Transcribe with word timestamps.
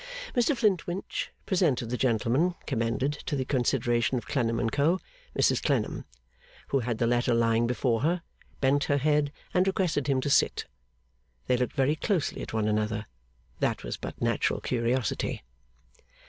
Mr 0.35 0.57
Flintwinch 0.57 1.31
presented 1.45 1.91
the 1.91 1.95
gentleman 1.95 2.55
commended 2.65 3.13
to 3.13 3.35
the 3.35 3.45
consideration 3.45 4.17
of 4.17 4.25
Clennam 4.25 4.59
and 4.59 4.71
Co. 4.71 4.99
Mrs 5.37 5.61
Clennam, 5.61 6.05
who 6.69 6.79
had 6.79 6.97
the 6.97 7.05
letter 7.05 7.35
lying 7.35 7.67
before 7.67 8.01
her, 8.01 8.23
bent 8.61 8.85
her 8.85 8.97
head 8.97 9.31
and 9.53 9.67
requested 9.67 10.07
him 10.07 10.19
to 10.21 10.27
sit. 10.31 10.65
They 11.45 11.55
looked 11.55 11.75
very 11.75 11.95
closely 11.95 12.41
at 12.41 12.51
one 12.51 12.67
another. 12.67 13.05
That 13.59 13.83
was 13.83 13.95
but 13.95 14.19
natural 14.19 14.59
curiosity. 14.59 15.43